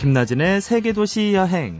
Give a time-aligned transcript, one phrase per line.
[0.00, 1.78] 김나진의 세계도시 여행.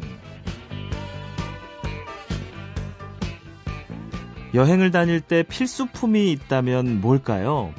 [4.52, 7.72] 여행을 다닐 때 필수품이 있다면 뭘까요?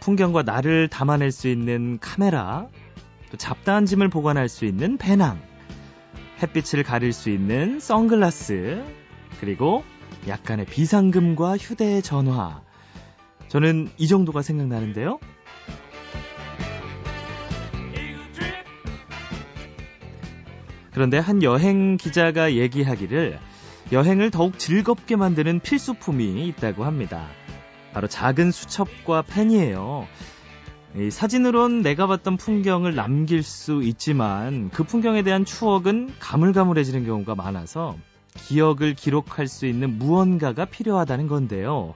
[0.00, 2.66] 풍경과 나를 담아낼 수 있는 카메라,
[3.30, 5.40] 또 잡다한 짐을 보관할 수 있는 배낭,
[6.42, 8.82] 햇빛을 가릴 수 있는 선글라스,
[9.38, 9.84] 그리고
[10.26, 12.62] 약간의 비상금과 휴대전화.
[13.46, 15.20] 저는 이 정도가 생각나는데요.
[20.98, 23.38] 그런데 한 여행 기자가 얘기하기를
[23.92, 27.28] 여행을 더욱 즐겁게 만드는 필수품이 있다고 합니다.
[27.92, 30.08] 바로 작은 수첩과 펜이에요.
[31.12, 37.96] 사진으론 내가 봤던 풍경을 남길 수 있지만 그 풍경에 대한 추억은 가물가물해지는 경우가 많아서
[38.34, 41.94] 기억을 기록할 수 있는 무언가가 필요하다는 건데요.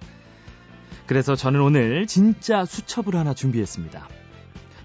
[1.08, 4.21] 그래서 저는 오늘 진짜 수첩을 하나 준비했습니다.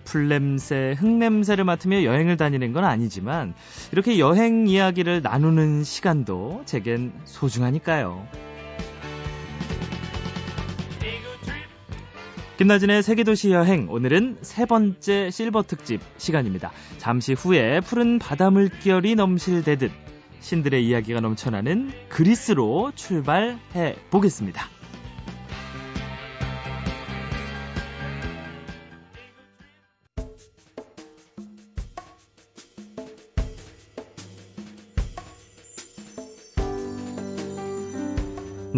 [0.08, 3.53] 풀냄새, 흙냄새를 맡으며 여행을 다니는 건 아니지만
[3.91, 8.25] 이렇게 여행 이야기를 나누는 시간도 제겐 소중하니까요.
[12.58, 16.72] 김나진의 세계도시 여행 오늘은 세 번째 실버 특집 시간입니다.
[16.97, 19.91] 잠시 후에 푸른 바다 물결이 넘실대듯
[20.39, 24.77] 신들의 이야기가 넘쳐나는 그리스로 출발해 보겠습니다.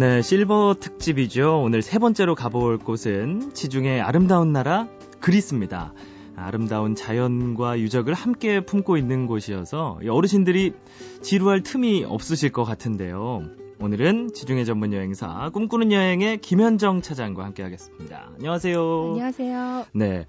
[0.00, 1.60] 네, 실버 특집이죠.
[1.60, 4.88] 오늘 세 번째로 가볼 곳은 지중해 아름다운 나라
[5.20, 5.92] 그리스입니다.
[6.36, 10.72] 아름다운 자연과 유적을 함께 품고 있는 곳이어서 어르신들이
[11.20, 13.42] 지루할 틈이 없으실 것 같은데요.
[13.78, 18.30] 오늘은 지중해 전문 여행사 꿈꾸는 여행의 김현정 차장과 함께 하겠습니다.
[18.36, 19.08] 안녕하세요.
[19.10, 19.84] 안녕하세요.
[19.92, 20.24] 네.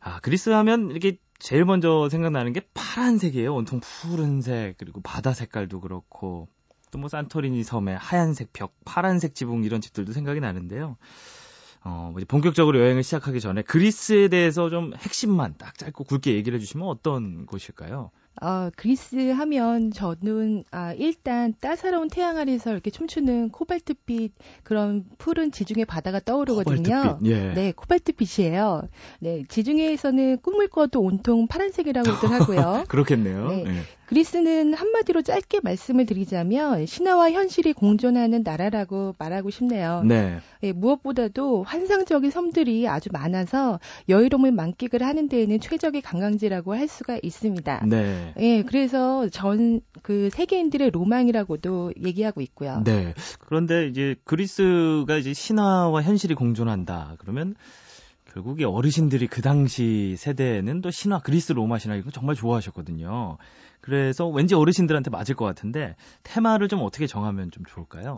[0.00, 3.54] 아, 그리스 하면 이렇게 제일 먼저 생각나는 게 파란색이에요.
[3.54, 6.48] 온통 푸른색, 그리고 바다 색깔도 그렇고,
[6.94, 10.96] 또 뭐 산토리니 섬의 하얀색 벽, 파란색 지붕 이런 집들도 생각이 나는데요.
[11.82, 16.86] 어, 뭐 본격적으로 여행을 시작하기 전에 그리스에 대해서 좀 핵심만 딱 짧고 굵게 얘기를 해주시면
[16.86, 18.10] 어떤 곳일까요?
[18.42, 24.32] 어, 그리스 하면 저는 아, 일단 따사로운 태양 아래서 이렇게 춤추는 코발트빛
[24.62, 26.82] 그런 푸른 지중해 바다가 떠오르거든요.
[26.82, 27.52] 코발트빛, 예.
[27.54, 28.88] 네, 코발트빛이에요.
[29.20, 32.84] 네, 지중해에서는 꿈을 꿔도 온통 파란색이라고들 하고요.
[32.88, 33.48] 그렇겠네요.
[33.48, 33.64] 네.
[33.66, 33.82] 예.
[34.06, 40.02] 그리스는 한마디로 짧게 말씀을 드리자면 신화와 현실이 공존하는 나라라고 말하고 싶네요.
[40.04, 40.38] 네.
[40.62, 47.86] 예, 무엇보다도 환상적인 섬들이 아주 많아서 여유로움을 만끽을 하는 데에는 최적의 관광지라고 할 수가 있습니다.
[47.86, 48.34] 네.
[48.38, 52.82] 예, 그래서 전 그 세계인들의 로망이라고도 얘기하고 있고요.
[52.84, 53.14] 네.
[53.38, 57.16] 그런데 이제 그리스가 이제 신화와 현실이 공존한다.
[57.18, 57.54] 그러면
[58.30, 63.38] 결국 에 어르신들이 그 당시 세대에는 또 신화, 그리스 로마 신화 이거 정말 좋아하셨거든요.
[63.84, 68.14] 그래서 왠지 어르신들한테 맞을 것 같은데 테마를 좀 어떻게 정하면 좀 좋을까요?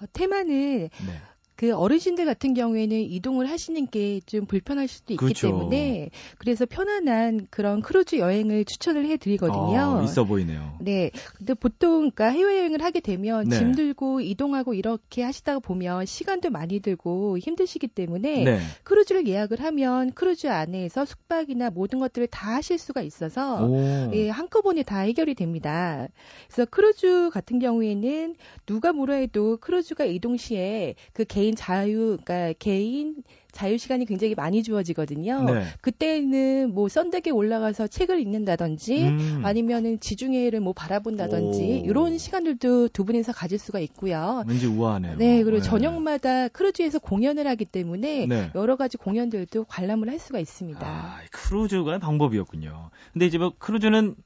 [0.00, 1.20] 어, 테마는 네.
[1.62, 5.48] 그 어르신들 같은 경우에는 이동을 하시는 게 좀 불편할 수도 있기 그렇죠.
[5.48, 10.00] 때문에 그래서 편안한 그런 크루즈 여행을 추천을 해드리거든요.
[10.00, 10.76] 어, 있어 보이네요.
[10.80, 11.10] 네.
[11.36, 13.58] 근데 보통 그러니까 해외 여행을 하게 되면 네.
[13.58, 18.60] 짐 들고 이동하고 이렇게 하시다가 보면 시간도 많이 들고 힘드시기 때문에 네.
[18.84, 24.10] 크루즈를 예약을 하면 크루즈 안에서 숙박이나 모든 것들을 다 하실 수가 있어서 오.
[24.14, 26.08] 예, 한꺼번에 다 해결이 됩니다.
[26.48, 28.34] 그래서 크루즈 같은 경우에는
[28.66, 34.62] 누가 뭐라 해도 크루즈가 이동 시에 그 개인 자유, 그러니까 개인 자유 시간이 굉장히 많이
[34.62, 35.44] 주어지거든요.
[35.44, 35.64] 네.
[35.82, 39.42] 그때는 뭐 sun deck에 올라가서 책을 읽는다든지 음.
[39.44, 41.86] 아니면은 지중해를 뭐 바라본다든지 오.
[41.86, 44.42] 이런 시간들도 두 분이서 가질 수가 있고요.
[44.48, 45.16] 왠지 우아하네요.
[45.18, 48.50] 네, 그리고 저녁마다 크루즈에서 공연을 하기 때문에 네.
[48.54, 50.80] 여러 가지 공연들도 관람을 할 수가 있습니다.
[50.82, 52.90] 아, 크루즈가 방법이었군요.
[53.12, 54.16] 근데 이제 뭐 크루즈는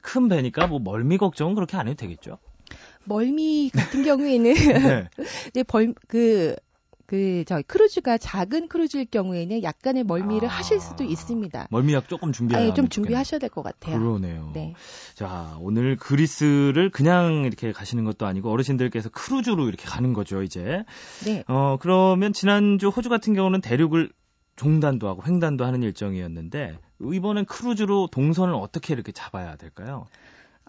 [0.00, 2.38] 큰 배니까 뭐 멀미 걱정은 그렇게 안 해도 되겠죠?
[3.04, 5.08] 멀미 같은 경우에는 네.
[5.54, 6.54] 네, 벌, 그,
[7.06, 10.52] 그, 저, 크루즈가 작은 크루즈일 경우에는 약간의 멀미를 아.
[10.52, 11.68] 하실 수도 있습니다.
[11.70, 13.98] 멀미약 조금 준비해야 아, 좀 준비하셔야 될 것 같아요.
[13.98, 14.50] 그러네요.
[14.54, 14.74] 네.
[15.14, 20.84] 자, 오늘 그리스를 그냥 이렇게 가시는 것도 아니고 어르신들께서 크루즈로 이렇게 가는 거죠, 이제.
[21.26, 21.44] 네.
[21.48, 24.10] 어, 그러면 지난주 호주 같은 경우는 대륙을
[24.56, 30.06] 종단도 하고 횡단도 하는 일정이었는데 이번엔 크루즈로 동선을 어떻게 이렇게 잡아야 될까요?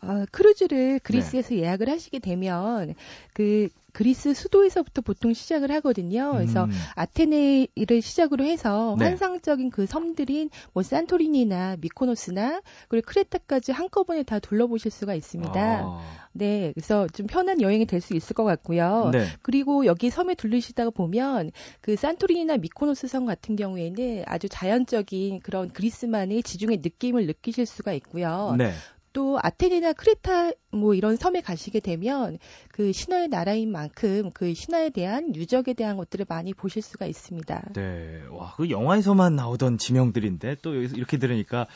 [0.04, 2.94] 어, 크루즈를 그리스에서 예약을 하시게 되면
[3.34, 6.34] 그 그리스 수도에서부터 보통 시작을 하거든요.
[6.34, 6.70] 그래서 음.
[6.96, 9.06] 아테네를 시작으로 해서 네.
[9.06, 15.60] 환상적인 그 섬들인 뭐 산토리니나 미코노스나 그리고 크레타까지 한꺼번에 다 둘러보실 수가 있습니다.
[15.60, 19.12] 아, 네, 그래서 좀 편한 여행이 될 수 있을 것 같고요.
[19.14, 19.28] 네.
[19.44, 26.44] 그리고 여기 섬에 둘르시다가 보면 그 산토리니나 미코노스 섬 같은 경우에는 아주 자연적인 그런 그리스만의
[26.44, 28.56] 지중해 느낌을 느끼실 수가 있고요.
[28.58, 28.74] 네.
[29.14, 32.40] 또 아테네나 크레타 뭐 이런 섬에 가시게 되면
[32.72, 37.74] 그 신화의 나라인 만큼 그 신화에 대한 유적에 대한 것들을 많이 보실 수가 있습니다.
[37.74, 38.22] 네.
[38.32, 41.68] 와, 그 영화에서만 나오던 지명들인데 또 여기서 이렇게 들으니까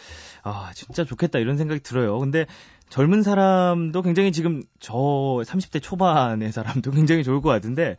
[0.44, 2.20] 아, 진짜 좋겠다 이런 생각이 들어요.
[2.20, 2.48] 근데
[2.90, 7.98] 젊은 사람도 굉장히 지금 저 30대 초반의 사람도 굉장히 좋을 것 같은데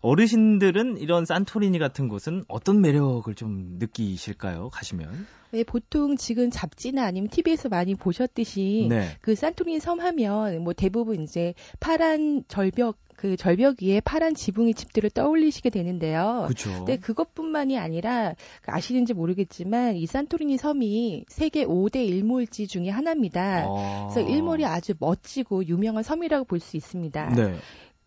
[0.00, 4.68] 어르신들은 이런 산토리니 같은 곳은 어떤 매력을 좀 느끼실까요?
[4.70, 5.26] 가시면?
[5.50, 9.16] 네, 보통 지금 잡지나 아니면 TV에서 많이 보셨듯이 네.
[9.20, 15.10] 그 산토리니 섬 하면 뭐 대부분 이제 파란 절벽 그 절벽 위에 파란 지붕의 집들을
[15.10, 16.44] 떠올리시게 되는데요.
[16.46, 16.70] 그렇죠.
[16.72, 23.64] 근데 그것뿐만이 아니라 그 아시는지 모르겠지만 이 산토리니 섬이 세계 5대 일몰지 중에 하나입니다.
[23.66, 24.08] 아.
[24.12, 27.30] 그래서 일몰이 아주 멋지고 유명한 섬이라고 볼 수 있습니다.
[27.30, 27.56] 네.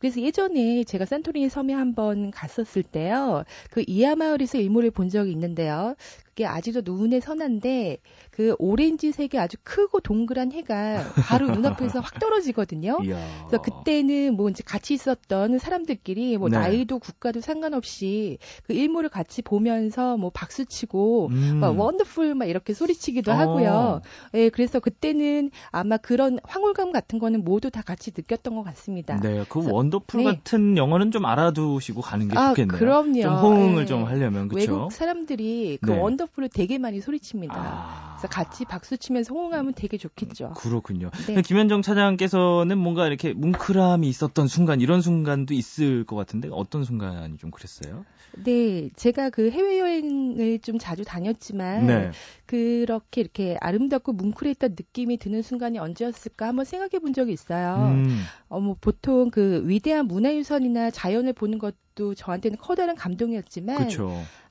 [0.02, 3.44] 그래서 예전에 제가 산토리니 섬에 한번 갔었을 때요.
[3.70, 5.96] 그 이하 마을에서 일몰을 본 적이 있는데요.
[6.32, 7.98] 그게 아직도 눈에 선한데
[8.32, 13.00] 그 오렌지색이 아주 크고 동그란 해가 바로 눈앞에서 확 떨어지거든요.
[13.04, 13.18] 이야.
[13.48, 16.58] 그래서 그때는 뭐 이제 같이 있었던 사람들끼리 뭐 네.
[16.58, 21.58] 나이도 국가도 상관없이 그 일몰을 같이 보면서 뭐 박수 치고 음.
[21.60, 23.36] 막 원더풀 막 이렇게 소리치기도 어.
[23.36, 24.02] 하고요.
[24.36, 29.20] 예, 그래서 그때는 아마 그런 황홀감 같은 거는 모두 다 같이 느꼈던 것 같습니다.
[29.20, 30.32] 네, 그 원더풀 네.
[30.32, 32.80] 같은 영어는 좀 알아두시고 가는 게 아, 좋겠네요.
[32.80, 33.22] 그럼요.
[33.22, 33.86] 좀 호응을 네.
[33.86, 34.72] 좀 하려면 그렇죠.
[34.72, 35.98] 외국 사람들이 그 네.
[36.22, 37.56] 원더풀을 되게 많이 소리칩니다.
[37.56, 38.18] 아.
[38.18, 40.54] 그래서 같이 박수 치면서 호응하면 되게 좋겠죠.
[40.56, 41.10] 그렇군요.
[41.28, 41.42] 네.
[41.42, 47.50] 김현정 차장께서는 뭔가 이렇게 뭉클함이 있었던 순간 이런 순간도 있을 것 같은데 어떤 순간이 좀
[47.52, 48.06] 그랬어요?
[48.34, 52.12] 네, 제가 그 해외 여행을 좀 자주 다녔지만 네.
[52.46, 57.96] 그렇게 이렇게 아름답고 뭉클했던 느낌이 드는 순간이 언제였을까 한번 생각해 본 적이 있어요.
[57.96, 58.24] 음.
[58.52, 63.78] 어뭐 보통 그 위대한 문화유산이나 자연을 보는 것도 저한테는 커다란 감동이었지만.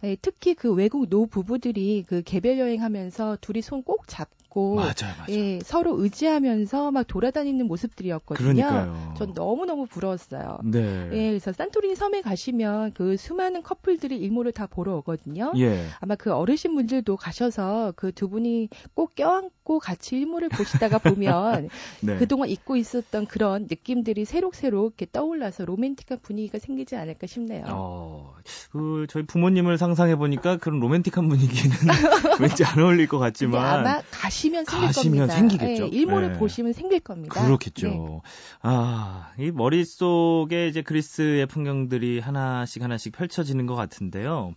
[0.04, 5.26] 예, 특히 그 외국 노 부부들이 그 개별 여행하면서 둘이 손 꼭 잡고 맞아요, 맞아요.
[5.30, 8.44] 예, 서로 의지하면서 막 돌아다니는 모습들이었거든요.
[8.44, 9.14] 그러니까요.
[9.16, 10.58] 전 너무 너무 부러웠어요.
[10.64, 11.08] 네.
[11.12, 15.52] 예, 그래서 산토리니 섬에 가시면 그 수많은 커플들이 일몰을 다 보러 오거든요.
[15.56, 15.86] 예.
[16.00, 21.68] 아마 그 어르신 분들도 가셔서 그 두 분이 꼭 껴안고 같이 일몰을 보시다가 보면
[22.02, 22.16] 네.
[22.18, 27.64] 그동안 잊고 있었던 그런 느낌들이 새록새록 이렇게 떠올라서 로맨틱한 분위기가 생기지 않을까 싶네요.
[27.68, 28.34] 어,
[28.72, 31.76] 그 저희 부모님을 상 상상해 보니까 그런 로맨틱한 분위기는
[32.40, 35.34] 왠지 안 어울릴 것 같지만 아마 가시 면 생길 가시면 겁니다.
[35.36, 35.84] 생기겠죠.
[35.90, 36.38] 네, 일몰을 네.
[36.38, 37.44] 보시면 생길 겁니다.
[37.44, 37.88] 그렇겠죠.
[37.88, 38.20] 네.
[38.62, 44.54] 아, 이 머릿속에 이제 그리스의 풍경들이 하나씩 하나씩 펼쳐지는 것 같은데요.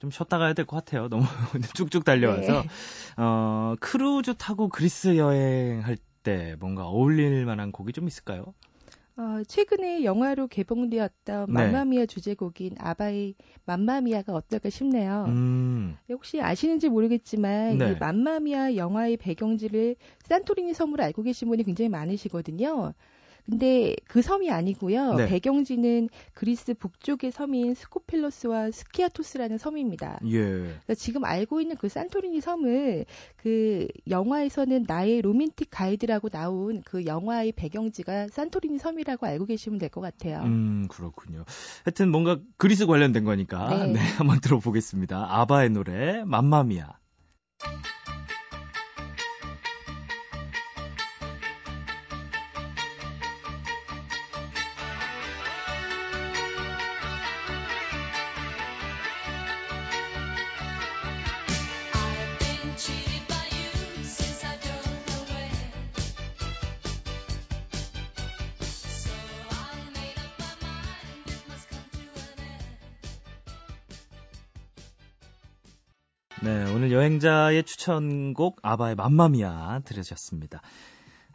[0.00, 1.08] 좀 쉬었다 가야 될 것 같아요.
[1.08, 1.24] 너무
[1.74, 2.68] 쭉쭉 달려와서 네.
[3.16, 8.52] 어, 크루즈 타고 그리스 여행할 때 뭔가 어울릴 만한 곡이 좀 있을까요?
[9.16, 11.52] 어, 최근에 영화로 개봉되었던 네.
[11.52, 13.34] 맘마미아 주제곡인 아바의
[13.64, 15.26] 맘마미아가 어떨까 싶네요.
[15.28, 15.96] 음.
[16.08, 17.92] 혹시 아시는지 모르겠지만 네.
[17.92, 19.94] 이 맘마미아 영화의 배경지를
[20.24, 22.92] 산토리니 섬으로 알고 계신 분이 굉장히 많으시거든요.
[23.44, 25.14] 근데 그 섬이 아니고요.
[25.14, 25.26] 네.
[25.26, 30.20] 배경지는 그리스 북쪽의 섬인 스코펠로스와 스키아토스라는 섬입니다.
[30.30, 30.94] 예.
[30.94, 33.04] 지금 알고 있는 그 산토리니 섬을
[33.36, 40.00] 그 영화에서는 나의 로맨틱 가이드라고 나온 그 영화의 배경지가 산토리니 섬이라고 알고 계시면 될 것
[40.00, 40.40] 같아요.
[40.44, 41.44] 음, 그렇군요.
[41.84, 45.26] 하여튼 뭔가 그리스 관련된 거니까 네, 네 한번 들어보겠습니다.
[45.28, 47.03] 아바의 노래 맘마미아.
[77.54, 80.60] 여행자의 추천곡 아바의 맘마미아 들으셨습니다.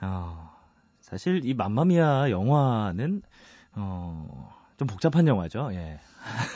[0.01, 0.51] 어,
[0.99, 3.21] 사실 이 맘마미아 영화는
[3.73, 5.69] 어, 좀 복잡한 영화죠.
[5.73, 5.99] 예.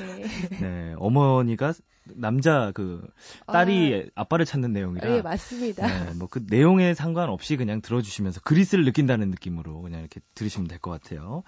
[0.02, 0.24] 네.
[0.62, 3.08] 네, 어머니가 남자 그
[3.48, 5.10] 딸이 아빠를 찾는 내용이라.
[5.10, 5.88] 네, 맞습니다.
[5.88, 11.44] 네, 뭐그 내용에 상관없이 그냥 들어주시면서 그리스를 느낀다는 느낌으로 그냥 이렇게 들으시면 될 것 같아요.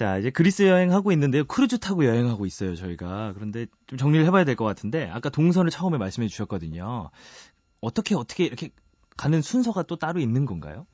[0.00, 1.44] 자, 이제 그리스 여행하고 있는데요.
[1.44, 3.34] 크루즈 타고 여행하고 있어요, 저희가.
[3.34, 7.10] 그런데 좀 정리를 해봐야 될 것 같은데, 아까 동선을 처음에 말씀해 주셨거든요.
[7.82, 8.70] 어떻게, 어떻게 이렇게
[9.18, 10.86] 가는 순서가 또 따로 있는 건가요?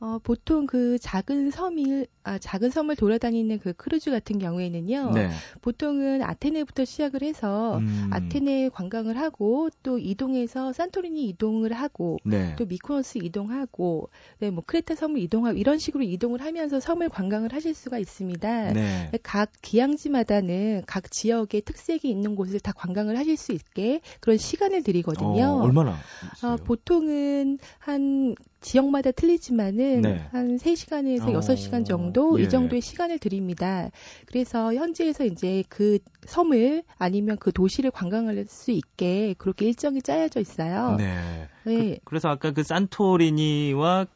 [0.00, 5.12] 어, 보통 그 작은 섬이 아, 작은 섬을 돌아다니는 그 크루즈 같은 경우에는요.
[5.14, 5.30] 네.
[5.62, 8.08] 보통은 아테네부터 시작을 해서 음.
[8.12, 12.54] 아테네 관광을 하고 또 이동해서 산토리니 이동을 하고 네.
[12.56, 17.74] 또 미코노스 이동하고 네, 뭐 크레타 섬을 이동하고 이런 식으로 이동을 하면서 섬을 관광을 하실
[17.74, 18.72] 수가 있습니다.
[18.74, 19.10] 네.
[19.22, 25.44] 각 기항지마다는 각 지역의 특색이 있는 곳을 다 관광을 하실 수 있게 그런 시간을 드리거든요.
[25.44, 25.96] 어, 얼마나?
[26.44, 30.28] 어, 보통은 한 지역마다 틀리지만은 네.
[30.32, 32.44] 한 3시간에서 어, 6시간 정도 예.
[32.44, 33.90] 이 정도의 시간을 드립니다.
[34.26, 40.96] 그래서 현지에서 이제 그 섬을 아니면 그 도시를 관광할 수 있게 그렇게 일정이 짜여져 있어요.
[40.96, 41.48] 네.
[41.64, 41.98] 네.
[42.04, 44.06] 그, 래서 아까 그 산토리니와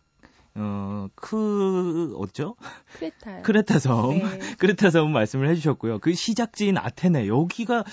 [0.55, 2.57] 어, 크, 어죠?
[2.99, 3.43] 크레타.
[3.43, 4.19] 크레타 섬.
[4.19, 4.23] 네.
[4.59, 5.99] 크레타 섬 말씀을 해주셨고요.
[5.99, 7.85] 그 시작지인 아테네, 여기가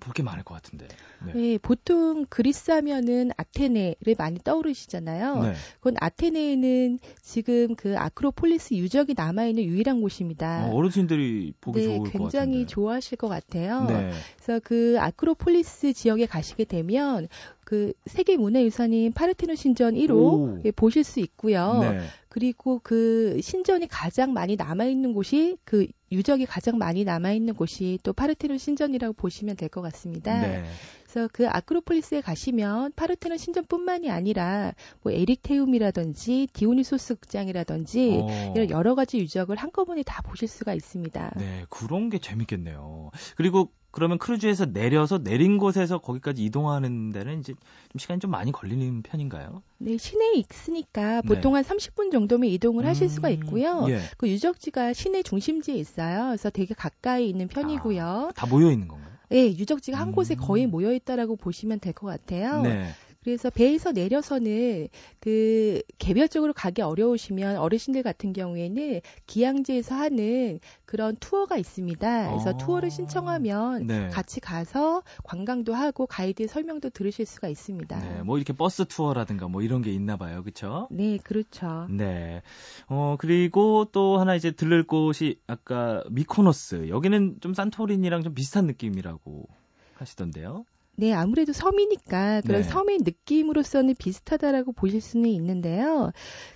[0.00, 0.86] 볼 게 많을 것 같은데.
[1.26, 1.32] 네.
[1.32, 1.58] 네.
[1.58, 5.42] 보통 그리스 하면은 아테네를 많이 떠오르시잖아요.
[5.42, 5.54] 네.
[5.78, 10.66] 그건 아테네는 지금 그 아크로폴리스 유적이 남아있는 유일한 곳입니다.
[10.68, 12.18] 어, 르신들이 보기 네, 좋을 것 같아요.
[12.22, 13.84] 굉장히 좋아하실 것 같아요.
[13.84, 14.12] 네.
[14.36, 17.28] 그래서 그 아크로폴리스 지역에 가시게 되면
[17.66, 21.80] 그 세계 문화유산인 파르테논 신전 1호 예, 보실 수 있고요.
[21.80, 21.98] 네.
[22.28, 27.98] 그리고 그 신전이 가장 많이 남아 있는 곳이 그 유적이 가장 많이 남아 있는 곳이
[28.04, 30.40] 또 파르테논 신전이라고 보시면 될 것 같습니다.
[30.40, 30.64] 네.
[31.02, 38.52] 그래서 그 아크로폴리스에 가시면 파르테논 신전뿐만이 아니라 뭐 에릭테움이라든지 디오니소스 극장이라든지 어.
[38.54, 41.32] 이런 여러 가지 유적을 한꺼번에 다 보실 수가 있습니다.
[41.36, 43.10] 네, 그런 게 재밌겠네요.
[43.36, 49.02] 그리고 그러면 크루즈에서 내려서 내린 곳에서 거기까지 이동하는 데는 이제 좀 시간이 좀 많이 걸리는
[49.02, 49.62] 편인가요?
[49.78, 51.28] 네, 시내에 있으니까 네.
[51.28, 51.62] 보통 네.
[51.62, 53.86] 한 30분 정도면 이동을 음, 하실 수가 있고요.
[53.88, 54.00] 예.
[54.18, 56.26] 그 유적지가 시내 중심지에 있어요.
[56.26, 58.02] 그래서 되게 가까이 있는 편이고요.
[58.04, 59.14] 아, 다 모여 있는 건가요?
[59.28, 60.38] 네, 유적지가 한 곳에 음.
[60.38, 62.62] 거의 모여 있다라고 보시면 될 것 같아요.
[62.62, 62.92] 네.
[63.26, 64.86] 그래서 배에서 내려서는
[65.18, 72.30] 그 개별적으로 가기 어려우시면 어르신들 같은 경우에는 기항지에서 하는 그런 투어가 있습니다.
[72.30, 74.10] 그래서 아, 투어를 신청하면 네.
[74.10, 77.98] 같이 가서 관광도 하고 가이드 설명도 들으실 수가 있습니다.
[77.98, 80.44] 네, 뭐 이렇게 버스 투어라든가 뭐 이런 게 있나 봐요.
[80.44, 80.86] 그렇죠?
[80.92, 81.88] 네, 그렇죠.
[81.90, 82.42] 네.
[82.86, 86.90] 어, 그리고 또 하나 이제 들를 곳이 아까 미코노스.
[86.90, 89.48] 여기는 좀 산토리니랑 좀 비슷한 느낌이라고
[89.94, 90.64] 하시던데요.
[90.96, 92.68] 네, 아무래도 섬이니까 그런 네.
[92.68, 96.10] 섬의 느낌으로서는 비슷하다라고 보실 수는 있는데요.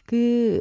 [0.06, 0.60] 그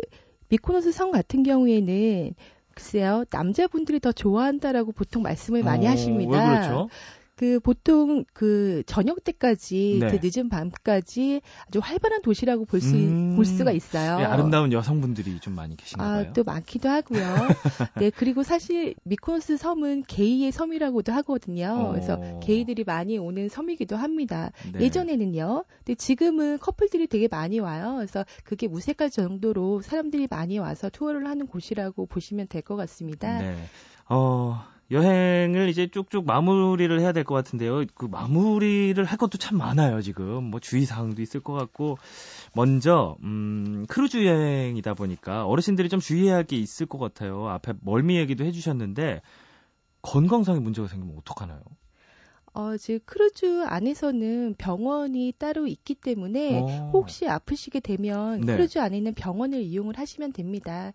[0.50, 2.34] 미코노스 섬 같은 경우에는
[2.74, 6.32] 글쎄요, 남자분들이 더 좋아한다라고 보통 말씀을 많이 어, 하십니다.
[6.32, 6.90] 왜 그렇죠?
[7.40, 10.12] 그 보통 그 저녁 때까지 네.
[10.12, 13.36] 그 늦은 밤까지 아주 활발한 도시라고 볼수 음...
[13.36, 14.18] 볼 수가 있어요.
[14.18, 16.34] 네, 아름다운 여성분들이 좀 많이 계신가 아.
[16.34, 17.22] 또 많기도 하고요.
[18.00, 21.68] 네, 그리고 사실 미코노스 섬은 게이의 섬이라고도 하거든요.
[21.68, 21.92] 어...
[21.92, 24.52] 그래서 게이들이 많이 오는 섬이기도 합니다.
[24.72, 24.82] 네.
[24.82, 25.66] 예전에는요.
[25.78, 27.96] 근데 지금은 커플들이 되게 많이 와요.
[27.98, 33.40] 그래서 그게 무색할 정도로 사람들이 많이 와서 투어를 하는 곳이라고 보시면 될 것 같습니다.
[33.40, 33.56] 네.
[34.10, 37.84] 어, 여행을 이제 쭉쭉 마무리를 해야 될 것 같은데요.
[37.96, 40.44] 그 마무리를 할 것도 참 많아요, 지금.
[40.46, 41.98] 뭐 주의사항도 있을 것 같고.
[42.56, 47.48] 먼저, 음, 크루즈 여행이다 보니까 어르신들이 좀 주의해야 할 게 있을 것 같아요.
[47.50, 49.22] 앞에 멀미 얘기도 해주셨는데,
[50.02, 51.62] 건강상의 문제가 생기면 어떡하나요?
[52.54, 56.66] 어, 즉 크루즈 안에서는 병원이 따로 있기 때문에 오.
[56.66, 56.90] 어.
[56.94, 58.54] 혹시 아프시게 되면 네.
[58.56, 60.92] 크루즈 안에 있는 병원을 이용을 하시면 됩니다.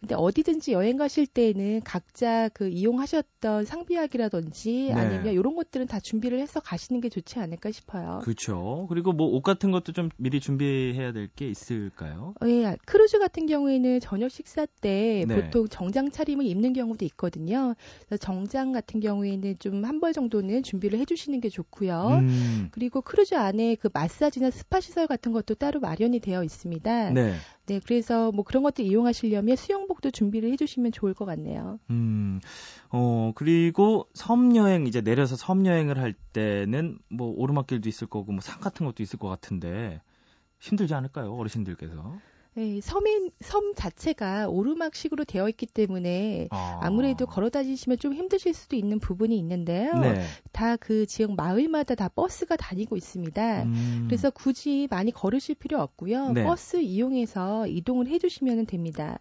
[0.00, 4.92] 근데 어디든지 여행 가실 때는 각자 그 이용하셨던 상비약이라든지 네.
[4.92, 8.20] 아니면 이런 것들은 다 준비를 해서 가시는 게 좋지 않을까 싶어요.
[8.22, 8.86] 그렇죠.
[8.88, 12.34] 그리고 뭐 옷 같은 것도 좀 미리 준비해야 될 게 있을까요?
[12.40, 15.34] 어, 예, 크루즈 같은 경우에는 저녁 식사 때 네.
[15.34, 17.74] 보통 정장 차림을 입는 경우도 있거든요.
[18.06, 22.18] 그래서 정장 같은 경우에는 좀 한 벌 정도는 준비를 해주시는 게 좋고요.
[22.20, 22.68] 음.
[22.70, 27.10] 그리고 크루즈 안에 그 마사지나 스파 시설 같은 것도 따로 마련이 되어 있습니다.
[27.10, 27.34] 네.
[27.66, 31.78] 네, 그래서 뭐 그런 것들 이용하시려면 수영복도 준비를 해주시면 좋을 것 같네요.
[31.90, 32.40] 음,
[32.90, 38.40] 어, 그리고 섬 여행, 이제 내려서 섬 여행을 할 때는 뭐 오르막길도 있을 거고 뭐
[38.40, 40.00] 산 같은 것도 있을 것 같은데
[40.60, 41.32] 힘들지 않을까요?
[41.34, 42.20] 어르신들께서?
[42.56, 48.98] 네, 섬인, 섬 자체가 오르막식으로 되어 있기 때문에 아무래도 걸어 다니시면 좀 힘드실 수도 있는
[48.98, 49.92] 부분이 있는데요.
[49.92, 50.22] 네.
[50.52, 53.64] 다그 지역 마을마다 다 버스가 다니고 있습니다.
[53.64, 54.04] 음.
[54.08, 56.32] 그래서 굳이 많이 걸으실 필요 없고요.
[56.32, 56.44] 네.
[56.44, 59.18] 버스 이용해서 이동을 해주시면 됩니다.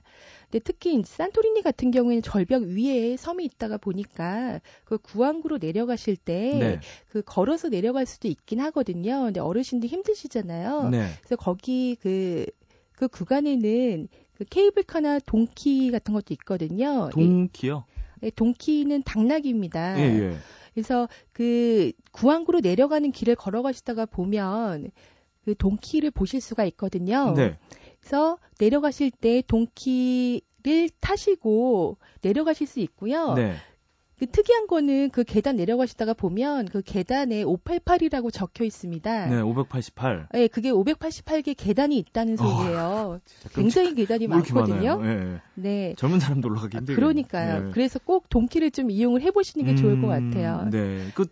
[0.50, 6.80] 근데 특히 산토리니 같은 경우에는 절벽 위에 섬이 있다가 보니까 그 구항구로 내려가실 때그 네.
[7.10, 9.24] 그 걸어서 내려갈 수도 있긴 하거든요.
[9.24, 10.90] 근데 어르신들 힘드시잖아요.
[10.90, 11.10] 네.
[11.20, 12.46] 그래서 거기 그
[12.96, 17.10] 그 구간에는 그 케이블카나 동키 같은 것도 있거든요.
[17.12, 17.86] 동키요?
[18.22, 20.00] 네, 동키는 당나귀입니다.
[20.00, 20.38] 예, 예.
[20.74, 24.92] 그래서 그 구항구로 내려가는 길을 걸어가시다가 보면
[25.46, 27.34] 그 동키를 보실 수가 있거든요.
[27.34, 27.58] 네.
[28.00, 33.34] 그래서 내려가실 때 동키를 타시고 내려가실 수 있고요.
[33.36, 33.56] 네.
[34.18, 39.26] 그 특이한 거는 그 계단 내려가시다가 보면 그 계단에 588이라고 적혀 있습니다.
[39.28, 40.28] 네, 588.
[40.32, 42.80] 네, 그게 588개 계단이 있다는 소리예요.
[42.80, 43.20] 어,
[43.54, 45.02] 굉장히 계단이 많거든요.
[45.02, 45.42] 네.
[45.56, 45.94] 네.
[45.98, 46.96] 젊은 사람도 올라가기 힘들어요.
[46.96, 47.64] 그러니까요.
[47.66, 47.72] 네.
[47.72, 50.70] 그래서 꼭 동키를 좀 이용을 해보시는 게 음, 좋을 것 같아요.
[50.72, 51.10] 네.
[51.14, 51.26] 그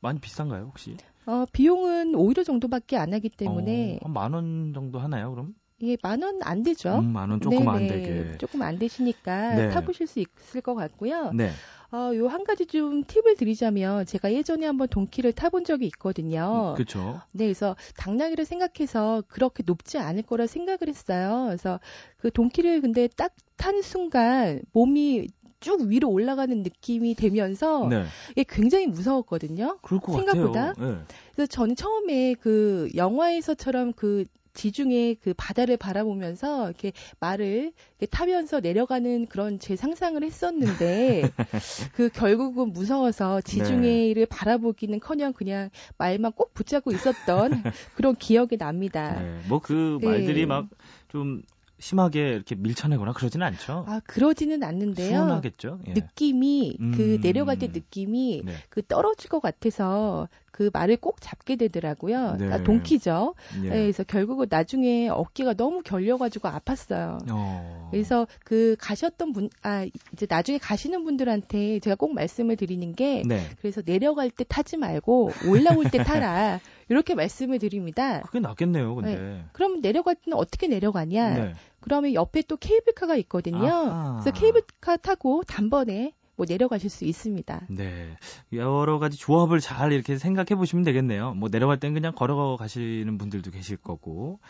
[0.00, 0.96] 많이 비싼가요, 혹시?
[1.26, 5.54] 어, 비용은 5유로 정도밖에 안 하기 때문에 어, 한만 원 정도 하나요, 그럼?
[5.82, 6.98] 예, 만 원 안 되죠.
[6.98, 8.02] 음, 만원 조금 안 네네.
[8.02, 8.38] 되게.
[8.38, 9.68] 조금 안 되시니까 네.
[9.70, 11.30] 타보실 수 있을 것 같고요.
[11.32, 11.50] 네.
[11.92, 16.74] 어, 요 한 가지 좀 팁을 드리자면 제가 예전에 한번 동키를 타본 적이 있거든요.
[16.76, 17.20] 그렇죠.
[17.32, 21.44] 네, 그래서 당나귀를 생각해서 그렇게 높지 않을 거라 생각을 했어요.
[21.48, 21.78] 그래서
[22.16, 25.28] 그 동키를 근데 딱 탄 순간 몸이
[25.60, 28.04] 쭉 위로 올라가는 느낌이 되면서 네.
[28.32, 29.78] 이게 굉장히 무서웠거든요.
[30.16, 30.72] 생각보다?
[30.72, 30.98] 네.
[31.34, 39.26] 그래서 저는 처음에 그 영화에서처럼 그 지중해 그 바다를 바라보면서 이렇게 말을 이렇게 타면서 내려가는
[39.26, 41.30] 그런 제 상상을 했었는데
[41.94, 47.62] 그 결국은 무서워서 지중해를 바라보기는커녕 그냥 말만 꼭 붙잡고 있었던
[47.94, 49.20] 그런 기억이 납니다.
[49.20, 49.40] 네.
[49.48, 50.06] 뭐그 네.
[50.06, 51.42] 말들이 막좀
[51.80, 53.84] 심하게 이렇게 밀쳐내거나 그러지는 않죠.
[53.88, 55.08] 아 그러지는 않는데요.
[55.08, 55.80] 수원하겠죠.
[55.88, 55.92] 예.
[55.92, 57.20] 느낌이 그 음.
[57.20, 58.54] 내려갈 때 느낌이 네.
[58.70, 62.36] 그 떨어질 것 같아서 그 말을 꼭 잡게 되더라고요.
[62.38, 62.52] 네.
[62.52, 63.34] 아, 동키죠.
[63.64, 63.68] 예.
[63.68, 67.18] 네, 그래서 결국은 나중에 어깨가 너무 결려가지고 아팠어요.
[67.28, 67.88] 어.
[67.90, 73.40] 그래서 그 가셨던 분, 아, 이제 나중에 가시는 분들한테 제가 꼭 말씀을 드리는 게, 네.
[73.58, 76.60] 그래서 내려갈 때 타지 말고 올라올 때 타라.
[76.88, 78.20] 이렇게 말씀을 드립니다.
[78.20, 79.42] 그게 낫겠네요, 근데.
[79.50, 81.34] 그럼 내려갈 때는 어떻게 내려가냐?
[81.34, 81.54] 네.
[81.80, 83.66] 그러면 옆에 또 케이블카가 있거든요.
[83.66, 84.20] 아하.
[84.22, 87.66] 그래서 케이블카 타고 단번에 뭐 내려가실 수 있습니다.
[87.68, 88.16] 네.
[88.52, 91.34] 여러 가지 조합을 잘 이렇게 생각해 보시면 되겠네요.
[91.34, 94.40] 뭐 내려갈 땐 그냥 걸어 가시는 분들도 계실 거고.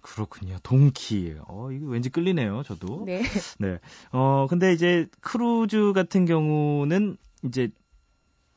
[0.00, 0.58] 그렇군요.
[0.62, 1.34] Donkey.
[1.48, 3.04] 어, 이거 왠지 끌리네요, 저도.
[3.04, 3.22] 네.
[3.58, 3.78] 네.
[4.12, 7.70] 어, 근데 이제 크루즈 같은 경우는 이제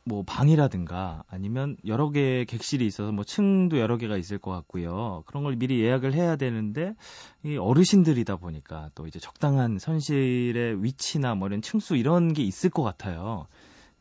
[0.03, 5.24] 뭐 방이라든가 아니면 여러 개의 객실이 있어서 뭐 층도 여러 개가 있을 것 같고요.
[5.27, 6.96] 그런 걸 미리 예약을 해야 되는데
[7.43, 12.81] 이 어르신들이다 보니까 또 이제 적당한 선실의 위치나 뭐 이런 층수 이런 게 있을 것
[12.84, 13.48] 같아요.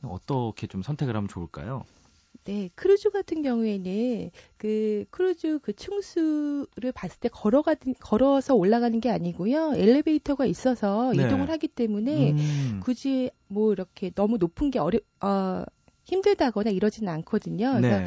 [0.02, 1.84] 어떻게 좀 선택을 하면 좋을까요?
[2.44, 9.74] 네, 크루즈 같은 경우에는 그 크루즈 그 층수를 봤을 때 걸어가 걸어서 올라가는 게 아니고요.
[9.76, 11.24] 엘리베이터가 있어서 네.
[11.24, 15.64] 이동을 하기 때문에 음, 굳이 뭐 이렇게 너무 높은 게 어려 어
[16.04, 17.72] 힘들다거나 이러지는 않거든요.
[17.80, 18.06] 그래서 네.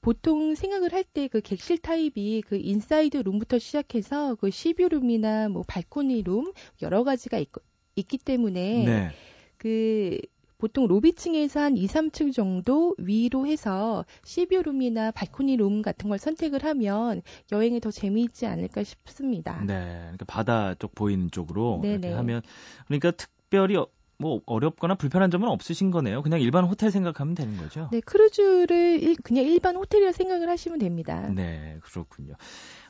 [0.00, 5.48] 보통 생각을 할 때 그 객실 타입이 그 inside 룸부터 시작해서 그 sea view 룸이나
[5.48, 6.52] 뭐 발코니 룸
[6.82, 7.48] 여러 가지가 있,
[7.96, 9.10] 있기 때문에 네.
[9.58, 10.18] 그
[10.58, 16.18] 보통 로비층에서 한 2, 3층 정도 위로 해서 sea view 룸이나 발코니 룸 같은 걸
[16.18, 19.60] 선택을 하면 여행이 더 재미있지 않을까 싶습니다.
[19.66, 19.98] 네.
[20.02, 21.80] 그러니까 바다 쪽 보이는 쪽으로.
[22.16, 22.42] 하면
[22.86, 23.88] 그러니까 특별히 어-
[24.22, 26.22] 뭐 어렵거나 불편한 점은 없으신 거네요.
[26.22, 27.88] 그냥 일반 호텔 생각하면 되는 거죠.
[27.90, 31.28] 네, 크루즈를 일- 그냥 일반 호텔이라 생각을 하시면 됩니다.
[31.34, 32.34] 네, 그렇군요.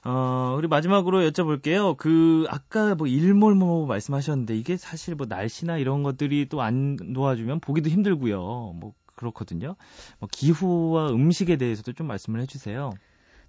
[0.05, 1.97] 어, 우리 마지막으로 여쭤볼게요.
[1.97, 8.39] 그, 아까 뭐 일몰모 말씀하셨는데, 이게 사실 뭐 날씨나 이런 것들이 또안 도와주면 보기도 힘들고요.
[8.79, 9.77] 뭐, 그렇거든요.
[10.19, 12.91] 뭐 기후와 음식에 대해서도 좀 말씀을 해주세요.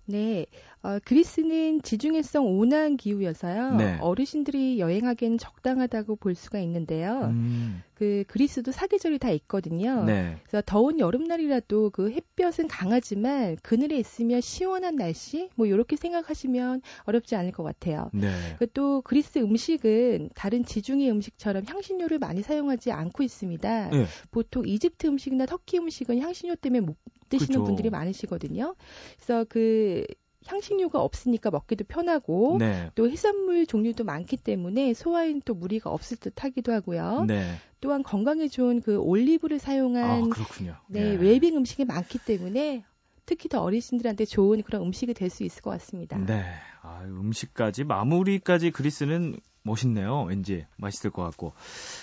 [0.06, 0.46] 네,
[0.82, 3.76] 어, 그리스는 지중해성 온화한 기후여서요.
[3.76, 3.98] 네.
[4.02, 7.22] 어르신들이 여행하기엔 적당하다고 볼 수가 있는데요.
[7.26, 10.04] 음, 그 그리스도 사계절이 다 있거든요.
[10.04, 10.38] 네.
[10.44, 17.52] 그래서 더운 여름날이라도 그 햇볕은 강하지만 그늘에 있으면 시원한 날씨 뭐 이렇게 생각하시면 어렵지 않을
[17.52, 18.10] 것 같아요.
[18.14, 18.30] 네.
[18.60, 23.90] 그또 그리스 음식은 다른 지중해 음식처럼 향신료를 많이 사용하지 않고 있습니다.
[23.90, 24.06] 네.
[24.32, 26.98] 보통 이집트 음식이나 터키 음식은 향신료 때문에 못
[27.30, 27.64] 드시는 그죠.
[27.64, 28.76] 분들이 많으시거든요.
[29.16, 30.06] 그래서 그
[30.48, 32.92] 향신료가 없으니까 먹기도 편하고 네.
[32.96, 37.26] 또 해산물 종류도 많기 때문에 소화에는 또 무리가 없을 듯 하기도 하고요.
[37.28, 37.56] 네.
[37.82, 40.76] 또한 건강에 좋은 그 올리브를 아, 사용한 그렇군요.
[40.88, 41.16] 네, 예.
[41.16, 42.84] 웰빙 음식이 많기 때문에
[43.26, 46.18] 특히 더 어르신들한테 좋은 그런 음식이 될 수 있을 것 같습니다.
[46.18, 46.44] 네.
[46.82, 50.24] 아, 음식까지, 마무리까지 그리스는 멋있네요.
[50.24, 51.54] 왠지 맛있을 것 같고.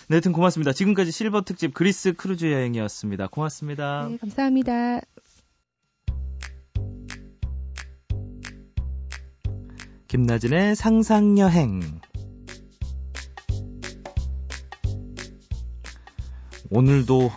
[0.08, 0.72] 네, 하여튼 고맙습니다.
[0.72, 3.28] 지금까지 실버 특집 그리스 크루즈 여행이었습니다.
[3.28, 4.08] 고맙습니다.
[4.10, 5.00] 네, 감사합니다.
[10.10, 12.00] 김나진의 상상여행.
[16.68, 17.30] 오늘도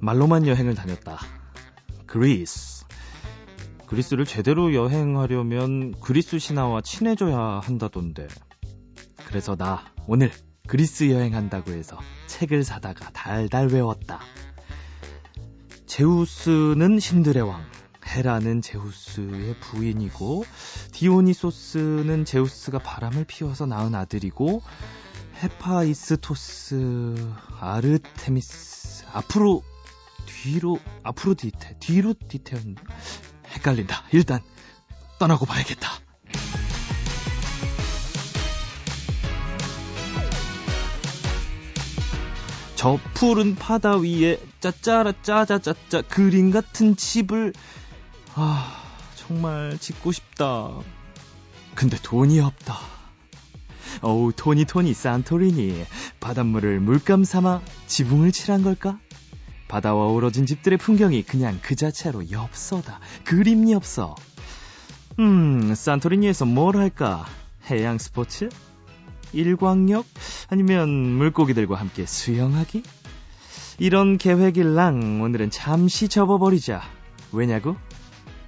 [0.00, 1.18] 말로만 여행을 다녔다.
[2.06, 2.86] 그리스.
[3.86, 8.26] 그리스를 제대로 여행하려면 그리스 신화와 친해져야 한다던데.
[9.26, 10.32] 그래서 나 오늘
[10.66, 14.20] 그리스 여행한다고 해서 책을 사다가 달달 외웠다.
[15.84, 17.60] 제우스는 신들의 왕,
[18.16, 20.44] 헤라는 제우스의 부인이고,
[20.92, 24.62] 디오니소스는 제우스가 바람을 피워서 낳은 아들이고,
[25.42, 27.14] 헤파이스토스,
[27.60, 29.62] 아르테미스, 앞으로,
[30.24, 32.80] 뒤로, 앞으로디테, 뒤로 디테였나?
[33.48, 34.04] 헷갈린다.
[34.12, 34.40] 일단,
[35.18, 35.90] 떠나고 봐야겠다.
[42.76, 47.52] 저 푸른 바다 위에 짜짜라 짜자짜짜 그림 같은 집을
[48.38, 48.70] 아
[49.14, 50.70] 정말 짓고 싶다.
[51.74, 52.76] 근데 돈이 없다.
[54.02, 55.84] 어우, 토니 토니 산토리니.
[56.20, 58.98] 바닷물을 물감 삼아 지붕을 칠한 걸까?
[59.68, 63.00] 바다와 어우러진 집들의 풍경이 그냥 그 자체로 엽서다.
[63.24, 64.14] 그림 엽서.
[65.18, 67.24] 음, 산토리니에서 뭘 할까?
[67.70, 68.50] 해양 스포츠?
[69.32, 70.04] 일광욕?
[70.50, 72.82] 아니면 물고기들과 함께 수영하기?
[73.78, 76.82] 이런 계획일랑 오늘은 잠시 접어버리자.
[77.32, 77.76] 왜냐고?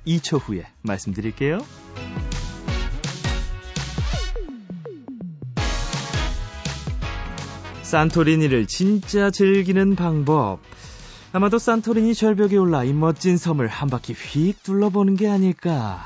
[0.09, 1.59] 2초 후에 말씀드릴게요.
[7.83, 10.61] 산토리니를 진짜 즐기는 방법.
[11.33, 16.03] 아마도 산토리니 절벽에 올라 이 멋진 섬을 한 바퀴 휙 둘러보는 게 아닐까.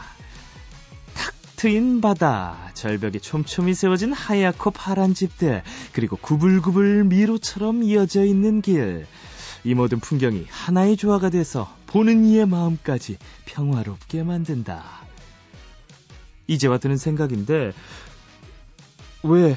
[1.14, 5.62] 탁 트인 바다, 절벽에 촘촘히 세워진 하얗고 파란 집들,
[5.92, 9.06] 그리고 구불구불 미로처럼 이어져 있는 길.
[9.64, 14.82] 이 모든 풍경이 하나의 조화가 돼서 보는 이의 마음까지 평화롭게 만든다.
[16.48, 17.72] 이제와 드는 생각인데,
[19.22, 19.56] 왜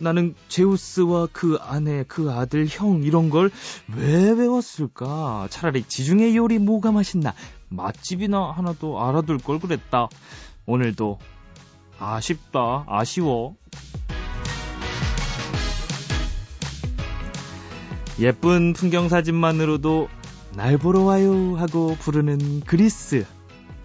[0.00, 3.50] 나는 제우스와 그 아내, 그 아들, 형 이런 걸
[3.94, 5.48] 왜 외웠을까?
[5.50, 7.34] 차라리 지중해 요리 뭐가 맛있나?
[7.68, 10.08] 맛집이나 하나 도 알아둘 걸 그랬다.
[10.66, 11.18] 오늘도
[11.98, 13.56] 아쉽다, 아쉬워.
[18.20, 20.08] 예쁜 풍경 사진만으로도
[20.56, 23.24] 날 보러 와요 하고 부르는 그리스.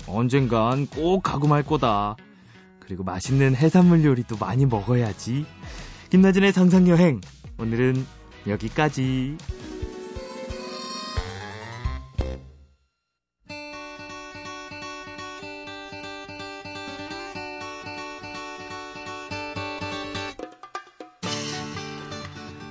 [0.07, 2.15] 언젠간 꼭 가고 말 거다.
[2.79, 5.45] 그리고 맛있는 해산물 요리도 많이 먹어야지.
[6.09, 7.21] 김나진의 상상여행.
[7.59, 8.05] 오늘은
[8.47, 9.37] 여기까지.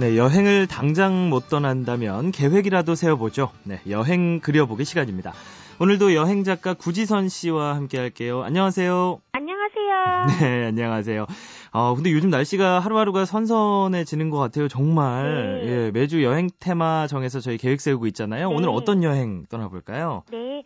[0.03, 3.51] 네, 여행을 당장 못 떠난다면 계획이라도 세워보죠.
[3.63, 5.33] 네, 여행 그려보기 시간입니다.
[5.79, 8.43] 오늘도 여행 작가 구지선 씨와 함께 할게요.
[8.43, 9.21] 안녕하세요.
[9.31, 10.41] 안녕하세요.
[10.41, 11.27] 네, 안녕하세요.
[11.71, 14.67] 아, 근데 요즘 날씨가 하루하루가 선선해지는 것 같아요.
[14.67, 15.63] 정말.
[15.65, 15.71] 네.
[15.71, 18.49] 예, 매주 여행 테마 정해서 저희 계획 세우고 있잖아요.
[18.49, 18.55] 네.
[18.57, 20.25] 오늘 어떤 여행 떠나볼까요?
[20.33, 20.65] 네,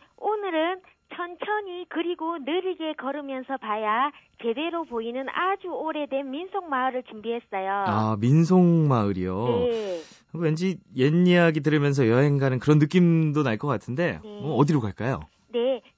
[1.17, 4.11] 천천히 그리고 느리게 걸으면서 봐야
[4.43, 7.71] 제대로 보이는 아주 오래된 민속 마을을 준비했어요.
[7.87, 9.47] 아, 민속마을이요.
[9.47, 10.01] 네.
[10.35, 14.41] 왠지 옛 이야기 들으면서 여행 가는 그런 느낌도 날 것 같은데, 네.
[14.43, 15.21] 어, 어디로 갈까요?
[15.53, 15.96] 네, 첫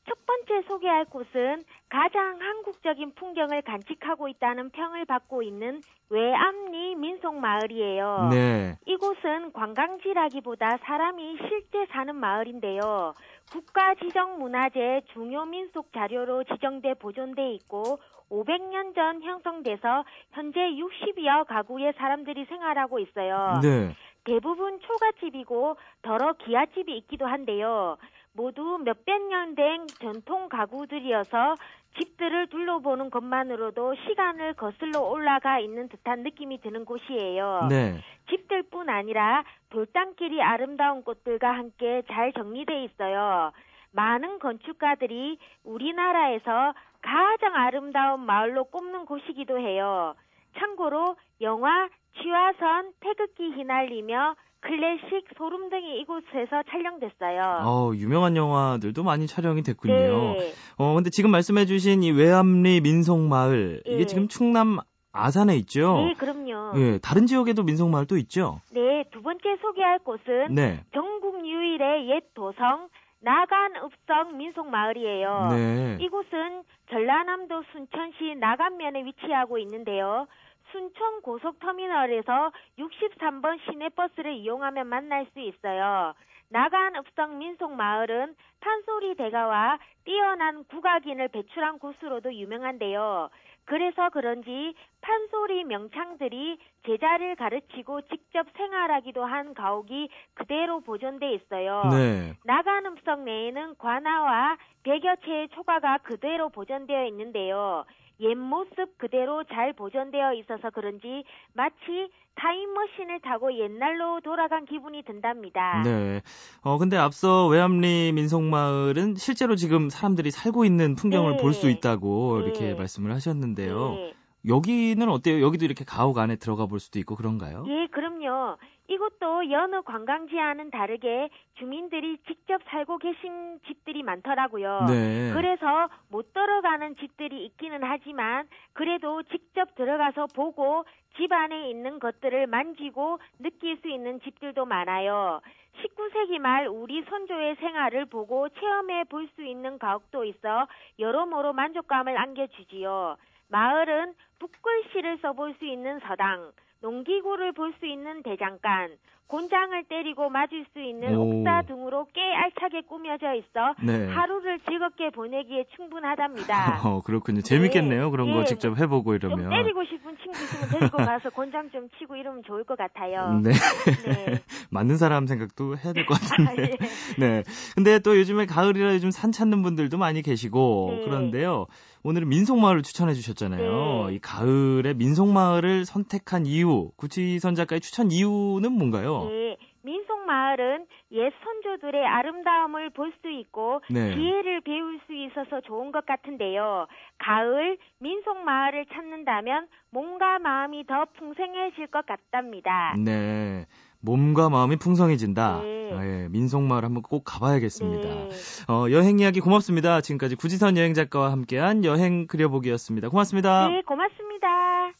[0.49, 8.29] 번째 소개할 곳은 가장 한국적인 풍경을 간직하고 있다는 평을 받고 있는 외암리 민속 마을이에요.
[8.31, 8.77] 네.
[8.87, 13.13] 이곳은 관광지라기보다 사람이 실제 사는 마을인데요.
[13.53, 17.99] 국가 지정 문화재 중요 민속 자료로 지정돼 보존돼 있고
[18.31, 23.61] 500년 전 형성돼서 현재 60여 가구의 사람들이 생활하고 있어요.
[23.63, 23.95] 네.
[24.25, 27.97] 대부분 초가집이고 더러 기아집이 있기도 한데요.
[28.39, 31.57] 모두 몇백 년 된 전통 가구들이어서
[31.99, 37.67] 집들을 둘러보는 것만으로도 시간을 거슬러 올라가 있는 듯한 느낌이 드는 곳이에요.
[37.69, 37.99] 네.
[38.31, 43.51] 집들뿐 아니라 돌담길이 아름다운 꽃들과 함께 잘 정리돼 있어요.
[43.91, 50.15] 많은 건축가들이 우리나라에서 가장 아름다운 마을로 꼽는 곳이기도 해요.
[50.59, 51.89] 참고로 영화
[52.23, 57.63] 취화선 태극기 휘날리며 클래식 소름 등이 이곳에서 촬영됐어요.
[57.65, 59.95] 어, 유명한 영화들도 많이 촬영이 됐군요.
[59.95, 60.53] 네.
[60.77, 64.07] 어, 근데 지금 말씀해주신 이 외암리 민속마을, 이게 예.
[64.07, 64.79] 지금 충남
[65.13, 65.97] 아산에 있죠?
[65.97, 66.79] 네, 그럼요.
[66.81, 68.61] 예, 다른 지역에도 민속마을도 있죠?
[68.73, 70.85] 네, 두 번째 소개할 곳은 네.
[70.93, 72.89] 전국 유일의 옛 도성
[73.21, 75.49] 나간읍성 민속마을이에요.
[75.51, 75.99] 네.
[76.01, 80.27] 이곳은 전라남도 순천시 나간면에 위치하고 있는데요.
[80.73, 86.15] 순천 고속터미널에서 63번 시내버스를 이용하면 만날 수 있어요.
[86.51, 93.29] 나간 읍성 민속마을은 판소리 대가와 뛰어난 국악인을 배출한 곳으로도 유명한데요.
[93.67, 101.83] 그래서 그런지 판소리 명창들이 제자를 가르치고 직접 생활하기도 한 가옥이 그대로 보존돼 있어요.
[101.91, 102.33] 네.
[102.45, 107.85] 나간음성 내에는 관아와 백여체의 초가가 그대로 보존되어 있는데요.
[108.21, 115.83] 옛 모습 그대로 잘 보존되어 있어서 그런지 마치 타임머신을 타고 옛날로 돌아간 기분이 든답니다.
[115.85, 116.21] 네.
[116.63, 121.43] 어, 근데 앞서 외암리 민속마을은 실제로 지금 사람들이 살고 있는 풍경을 네.
[121.43, 122.75] 볼수 있다고 이렇게 네.
[122.75, 123.91] 말씀을 하셨는데요.
[123.91, 124.15] 네.
[124.47, 125.45] 여기는 어때요?
[125.45, 127.65] 여기도 이렇게 가옥 안에 들어가 볼 수도 있고 그런가요?
[127.69, 128.57] 예, 그럼요.
[128.87, 134.87] 이곳도 여느 관광지와는 다르게 주민들이 직접 살고 계신 집들이 많더라고요.
[134.89, 135.31] 네.
[135.35, 140.85] 그래서 못 들어가는 집들이 있기는 하지만 그래도 직접 들어가서 보고
[141.19, 145.41] 집 안에 있는 것들을 만지고 느낄 수 있는 집들도 많아요.
[145.83, 150.67] 19세기 말 우리 선조의 생활을 보고 체험해 볼 수 있는 가옥도 있어
[150.99, 153.17] 여러모로 만족감을 안겨주지요.
[153.49, 158.97] 마을은 붓글씨를 써볼 수 있는 서당, 농기구를 볼 수 있는 대장간,
[159.29, 161.41] 곤장을 때리고 맞을 수 있는 오.
[161.41, 164.09] 옥사 등으로 꽤 알차게 꾸며져 있어 네.
[164.09, 166.81] 하루를 즐겁게 보내기에 충분하답니다.
[166.89, 167.43] 어, 그렇군요.
[167.43, 168.11] 재밌겠네요.
[168.11, 169.51] 그런 거 예, 직접 해보고 좀 이러면.
[169.51, 173.41] 때리고 싶은 친구 있으면 데리고 가서 곤장 좀 치고 이러면 좋을 것 같아요.
[173.43, 173.51] 네.
[173.53, 174.41] 네.
[174.71, 176.63] 맞는 사람 생각도 해야 될것 아, 같은데.
[176.63, 176.77] 예.
[177.19, 177.43] 네.
[177.75, 181.05] 근데 또 요즘에 가을이라 요즘 산 찾는 분들도 많이 계시고 네.
[181.05, 181.67] 그런데요.
[182.05, 184.07] 오늘은 민속마을을 추천해 주셨잖아요.
[184.09, 184.15] 네.
[184.15, 189.18] 이 가을에 민속마을을 선택한 이유, 구치선 작가의 추천 이유는 뭔가요?
[189.31, 194.15] 예, 민속 마을은 옛 선조들의 아름다움을 볼 수 있고 네.
[194.15, 196.87] 지혜를 배울 수 있어서 좋은 것 같은데요.
[197.19, 202.95] 가을 민속 마을을 찾는다면 몸과 마음이 더 풍성해질 것 같답니다.
[202.97, 203.67] 네.
[204.01, 205.61] 몸과 마음이 풍성해진다.
[205.63, 205.93] 네.
[205.93, 208.09] 아, 예, 민속마을 한번 꼭 가봐야겠습니다.
[208.09, 208.29] 네.
[208.69, 210.01] 어, 여행 이야기 고맙습니다.
[210.01, 213.09] 지금까지 구지선 여행 작가와 함께한 여행 그려보기였습니다.
[213.09, 213.69] 고맙습니다.
[213.69, 214.93] 네, 고맙습니다.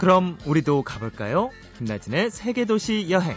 [0.00, 1.50] 그럼 우리도 가볼까요?
[1.76, 3.36] 김나진의 세계도시 여행.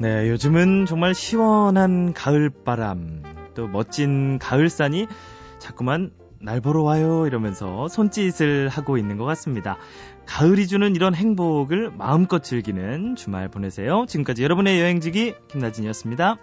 [0.00, 3.22] 네, 요즘은 정말 시원한 가을 바람,
[3.54, 5.06] 또 멋진 가을산이
[5.60, 6.10] 자꾸만
[6.42, 9.78] 날 보러 와요 이러면서 손짓을 하고 있는 것 같습니다.
[10.26, 14.06] 가을이 주는 이런 행복을 마음껏 즐기는 주말 보내세요.
[14.08, 16.38] 지금까지 여러분의 여행지기 김나진이었습니다.